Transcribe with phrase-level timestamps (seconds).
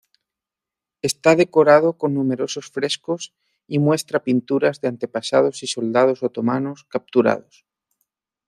[1.09, 3.35] Está decorado con numerosos frescos
[3.67, 7.67] y muestra pinturas de antepasados y soldados otomanos capturados.